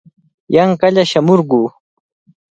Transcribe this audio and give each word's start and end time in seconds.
Yanqalla 0.55 1.03
shamurquu. 1.11 1.61